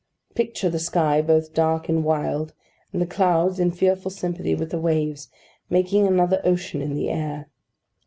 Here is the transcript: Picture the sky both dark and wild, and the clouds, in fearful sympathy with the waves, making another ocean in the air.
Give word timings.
Picture 0.33 0.67
the 0.67 0.79
sky 0.79 1.21
both 1.21 1.53
dark 1.53 1.87
and 1.87 2.03
wild, 2.03 2.55
and 2.91 2.99
the 2.99 3.05
clouds, 3.05 3.59
in 3.59 3.69
fearful 3.69 4.09
sympathy 4.09 4.55
with 4.55 4.71
the 4.71 4.79
waves, 4.79 5.29
making 5.69 6.07
another 6.07 6.41
ocean 6.43 6.81
in 6.81 6.95
the 6.95 7.09
air. 7.11 7.49